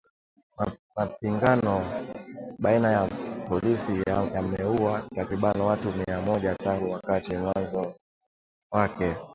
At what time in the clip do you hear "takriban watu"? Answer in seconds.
5.15-5.91